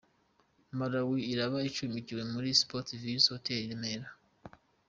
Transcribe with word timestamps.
Malawi 0.77 1.19
iraba 1.33 1.57
icumbikiwe 1.69 2.23
muri 2.33 2.49
Sports 2.61 2.91
View 3.01 3.19
Hotel 3.31 3.57
i 3.63 3.67
Remera. 3.69 4.09